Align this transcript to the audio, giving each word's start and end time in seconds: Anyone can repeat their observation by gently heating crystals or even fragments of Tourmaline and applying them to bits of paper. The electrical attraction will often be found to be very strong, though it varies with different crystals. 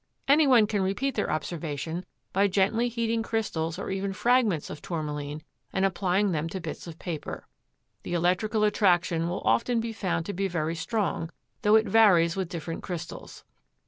Anyone 0.27 0.65
can 0.65 0.81
repeat 0.81 1.13
their 1.13 1.29
observation 1.29 2.07
by 2.33 2.47
gently 2.47 2.89
heating 2.89 3.21
crystals 3.21 3.77
or 3.77 3.91
even 3.91 4.13
fragments 4.13 4.71
of 4.71 4.81
Tourmaline 4.81 5.43
and 5.71 5.85
applying 5.85 6.31
them 6.31 6.49
to 6.49 6.59
bits 6.59 6.87
of 6.87 6.97
paper. 6.97 7.45
The 8.01 8.15
electrical 8.15 8.63
attraction 8.63 9.29
will 9.29 9.41
often 9.45 9.79
be 9.79 9.93
found 9.93 10.25
to 10.25 10.33
be 10.33 10.47
very 10.47 10.73
strong, 10.73 11.29
though 11.61 11.75
it 11.75 11.85
varies 11.85 12.35
with 12.35 12.49
different 12.49 12.81
crystals. 12.81 13.43